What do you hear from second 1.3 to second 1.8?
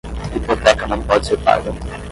paga